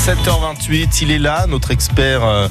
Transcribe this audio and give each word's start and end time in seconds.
7h28, 0.00 1.02
il 1.02 1.10
est 1.10 1.18
là, 1.18 1.44
notre 1.46 1.72
expert 1.72 2.24
euh, 2.24 2.48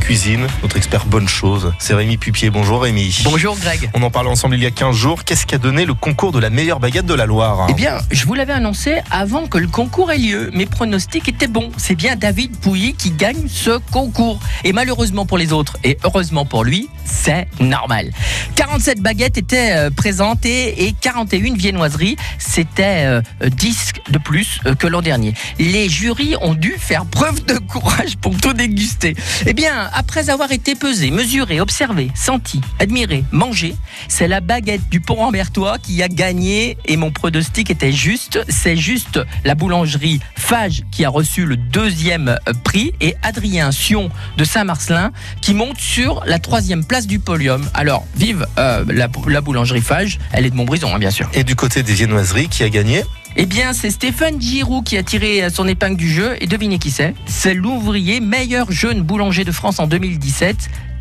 cuisine, 0.00 0.48
notre 0.62 0.76
expert 0.76 1.06
bonne 1.06 1.28
chose. 1.28 1.72
C'est 1.78 1.94
Rémi 1.94 2.16
Pupier. 2.16 2.50
Bonjour 2.50 2.82
Rémi. 2.82 3.20
Bonjour 3.22 3.56
Greg. 3.56 3.88
On 3.94 4.02
en 4.02 4.10
parlait 4.10 4.30
ensemble 4.30 4.56
il 4.56 4.62
y 4.64 4.66
a 4.66 4.72
15 4.72 4.96
jours. 4.96 5.22
Qu'est-ce 5.22 5.46
qu'a 5.46 5.58
donné 5.58 5.84
le 5.84 5.94
concours 5.94 6.32
de 6.32 6.40
la 6.40 6.50
meilleure 6.50 6.80
baguette 6.80 7.06
de 7.06 7.14
la 7.14 7.24
Loire 7.24 7.68
Eh 7.70 7.74
bien, 7.74 7.98
je 8.10 8.24
vous 8.26 8.34
l'avais 8.34 8.52
annoncé 8.52 8.96
avant 9.12 9.46
que 9.46 9.58
le 9.58 9.68
concours 9.68 10.10
ait 10.10 10.18
lieu. 10.18 10.50
Mes 10.52 10.66
pronostics 10.66 11.28
étaient 11.28 11.46
bons. 11.46 11.70
C'est 11.76 11.94
bien 11.94 12.16
David 12.16 12.56
Pouilly 12.58 12.94
qui 12.94 13.12
gagne 13.12 13.46
ce 13.48 13.78
concours. 13.92 14.40
Et 14.64 14.72
malheureusement 14.72 15.24
pour 15.24 15.38
les 15.38 15.52
autres, 15.52 15.76
et 15.84 15.98
heureusement 16.02 16.46
pour 16.46 16.64
lui, 16.64 16.88
c'est 17.04 17.46
normal. 17.60 18.10
47 18.58 19.00
baguettes 19.00 19.38
étaient 19.38 19.76
euh, 19.76 19.90
présentées 19.90 20.82
et 20.84 20.92
41 20.92 21.54
viennoiseries. 21.54 22.16
C'était 22.40 23.04
euh, 23.04 23.22
10 23.40 23.92
de 24.10 24.18
plus 24.18 24.58
euh, 24.66 24.74
que 24.74 24.88
l'an 24.88 25.00
dernier. 25.00 25.32
Les 25.60 25.88
jurys 25.88 26.34
ont 26.40 26.54
dû 26.54 26.74
faire 26.76 27.06
preuve 27.06 27.44
de 27.44 27.54
courage 27.54 28.16
pour 28.16 28.36
tout 28.40 28.52
déguster. 28.54 29.14
Eh 29.46 29.52
bien, 29.52 29.88
après 29.94 30.28
avoir 30.28 30.50
été 30.50 30.74
pesé, 30.74 31.12
mesuré, 31.12 31.60
observé, 31.60 32.10
senti, 32.16 32.60
admiré, 32.80 33.22
mangé, 33.30 33.76
c'est 34.08 34.26
la 34.26 34.40
baguette 34.40 34.88
du 34.88 35.00
Pont-Rambertois 35.00 35.78
qui 35.78 36.02
a 36.02 36.08
gagné 36.08 36.78
et 36.84 36.96
mon 36.96 37.12
pronostic 37.12 37.70
était 37.70 37.92
juste. 37.92 38.40
C'est 38.48 38.76
juste 38.76 39.20
la 39.44 39.54
boulangerie 39.54 40.18
Fage 40.34 40.82
qui 40.90 41.04
a 41.04 41.10
reçu 41.10 41.46
le 41.46 41.56
deuxième 41.56 42.28
euh, 42.28 42.52
prix 42.64 42.92
et 43.00 43.14
Adrien 43.22 43.70
Sion 43.70 44.10
de 44.36 44.42
Saint-Marcelin 44.42 45.12
qui 45.42 45.54
monte 45.54 45.78
sur 45.78 46.24
la 46.26 46.40
troisième 46.40 46.84
place 46.84 47.06
du 47.06 47.20
podium. 47.20 47.64
Alors, 47.72 48.04
vive 48.16 48.47
euh, 48.58 48.84
la, 48.88 49.08
la 49.26 49.40
boulangerie 49.40 49.80
Fage, 49.80 50.18
elle 50.32 50.46
est 50.46 50.50
de 50.50 50.56
Montbrison, 50.56 50.94
hein, 50.94 50.98
bien 50.98 51.10
sûr. 51.10 51.28
Et 51.34 51.44
du 51.44 51.56
côté 51.56 51.82
des 51.82 51.92
viennoiseries, 51.92 52.48
qui 52.48 52.62
a 52.62 52.68
gagné 52.68 53.02
Eh 53.36 53.46
bien, 53.46 53.72
c'est 53.72 53.90
Stéphane 53.90 54.40
Giroud 54.40 54.84
qui 54.84 54.96
a 54.96 55.02
tiré 55.02 55.42
euh, 55.42 55.50
son 55.50 55.66
épingle 55.68 55.96
du 55.96 56.08
jeu. 56.08 56.36
Et 56.40 56.46
devinez 56.46 56.78
qui 56.78 56.90
c'est? 56.90 57.14
C'est 57.26 57.54
l'ouvrier 57.54 58.20
meilleur 58.20 58.70
jeune 58.72 59.02
boulanger 59.02 59.44
de 59.44 59.52
France 59.52 59.78
en 59.78 59.86
2017 59.86 60.56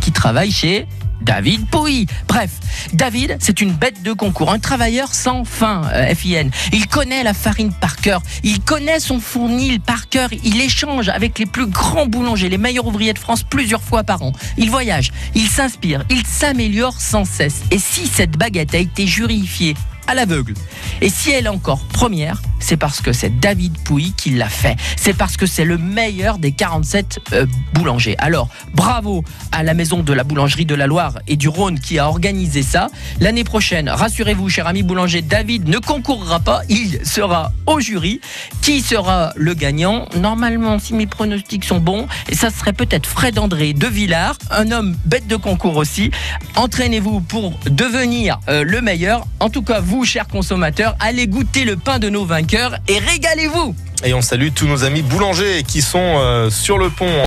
qui 0.00 0.12
travaille 0.12 0.50
chez 0.50 0.86
David 1.20 1.66
Pouilly. 1.66 2.06
Bref, 2.26 2.50
David, 2.92 3.36
c'est 3.40 3.60
une 3.60 3.72
bête 3.72 4.02
de 4.02 4.12
concours, 4.12 4.50
un 4.50 4.58
travailleur 4.58 5.14
sans 5.14 5.44
fin, 5.44 5.82
euh, 5.92 6.14
FIN. 6.14 6.48
Il 6.72 6.86
connaît 6.86 7.22
la 7.22 7.34
farine 7.34 7.72
par 7.72 7.96
cœur, 7.96 8.22
il 8.42 8.60
connaît 8.60 9.00
son 9.00 9.20
fournil 9.20 9.80
par 9.80 10.08
cœur, 10.08 10.30
il 10.44 10.60
échange 10.60 11.08
avec 11.08 11.38
les 11.38 11.46
plus 11.46 11.66
grands 11.66 12.06
boulangers, 12.06 12.48
les 12.48 12.58
meilleurs 12.58 12.86
ouvriers 12.86 13.12
de 13.12 13.18
France 13.18 13.42
plusieurs 13.42 13.82
fois 13.82 14.02
par 14.02 14.22
an. 14.22 14.32
Il 14.56 14.70
voyage, 14.70 15.12
il 15.34 15.48
s'inspire, 15.48 16.04
il 16.10 16.26
s'améliore 16.26 17.00
sans 17.00 17.24
cesse. 17.24 17.62
Et 17.70 17.78
si 17.78 18.06
cette 18.06 18.36
baguette 18.36 18.74
a 18.74 18.78
été 18.78 19.06
jurifiée 19.06 19.74
à 20.10 20.14
l'aveugle, 20.14 20.54
et 21.00 21.08
si 21.08 21.30
elle 21.30 21.46
est 21.46 21.50
encore 21.50 21.84
première, 21.84 22.42
c'est 22.58 22.76
parce 22.76 23.00
que 23.00 23.12
c'est 23.12 23.40
David 23.40 23.78
Pouilly 23.78 24.12
qui 24.12 24.30
l'a 24.30 24.48
fait. 24.48 24.76
C'est 24.96 25.16
parce 25.16 25.36
que 25.36 25.46
c'est 25.46 25.64
le 25.64 25.78
meilleur 25.78 26.38
des 26.38 26.52
47 26.52 27.20
euh, 27.32 27.46
boulangers. 27.72 28.16
Alors, 28.18 28.48
bravo 28.74 29.24
à 29.50 29.62
la 29.62 29.72
maison 29.72 30.02
de 30.02 30.12
la 30.12 30.24
boulangerie 30.24 30.66
de 30.66 30.74
la 30.74 30.86
Loire 30.86 31.18
et 31.26 31.36
du 31.36 31.48
Rhône 31.48 31.80
qui 31.80 31.98
a 31.98 32.08
organisé 32.08 32.62
ça. 32.62 32.88
L'année 33.18 33.44
prochaine, 33.44 33.88
rassurez-vous, 33.88 34.48
cher 34.48 34.66
ami 34.66 34.82
boulanger, 34.82 35.22
David 35.22 35.68
ne 35.68 35.78
concourra 35.78 36.40
pas. 36.40 36.62
Il 36.68 37.04
sera 37.06 37.52
au 37.66 37.80
jury. 37.80 38.20
Qui 38.62 38.82
sera 38.82 39.32
le 39.36 39.54
gagnant? 39.54 40.06
Normalement, 40.16 40.78
si 40.78 40.94
mes 40.94 41.06
pronostics 41.06 41.64
sont 41.64 41.80
bons, 41.80 42.06
et 42.28 42.34
ça 42.34 42.50
serait 42.50 42.72
peut-être 42.72 43.06
Fred 43.06 43.38
André 43.38 43.72
de 43.72 43.86
Villars, 43.86 44.36
un 44.50 44.70
homme 44.70 44.96
bête 45.06 45.26
de 45.26 45.36
concours 45.36 45.76
aussi. 45.76 46.10
Entraînez-vous 46.56 47.20
pour 47.20 47.58
devenir 47.66 48.38
euh, 48.48 48.64
le 48.64 48.80
meilleur. 48.80 49.26
En 49.40 49.48
tout 49.48 49.62
cas, 49.62 49.80
vous, 49.80 49.99
chers 50.04 50.28
consommateurs, 50.28 50.96
allez 51.00 51.26
goûter 51.26 51.64
le 51.64 51.76
pain 51.76 51.98
de 51.98 52.08
nos 52.08 52.24
vainqueurs 52.24 52.76
et 52.88 52.98
régalez-vous 52.98 53.74
Et 54.04 54.14
on 54.14 54.22
salue 54.22 54.48
tous 54.54 54.66
nos 54.66 54.84
amis 54.84 55.02
boulangers 55.02 55.62
qui 55.66 55.82
sont 55.82 55.98
euh, 56.18 56.50
sur 56.50 56.78
le 56.78 56.90
pont. 56.90 57.06